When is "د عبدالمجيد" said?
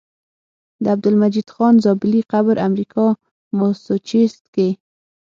0.83-1.47